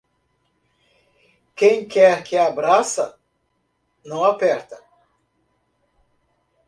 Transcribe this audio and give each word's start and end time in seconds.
Quem 1.55 1.87
quer 1.87 2.23
que 2.23 2.35
abraça, 2.35 3.19
não 4.03 4.23
aperta. 4.23 4.83